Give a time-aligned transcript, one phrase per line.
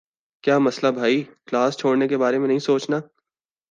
[0.43, 2.99] کیا مسلہ بھائی؟ کلاس چھوڑنے کے بارے میں نہیں سوچنا۔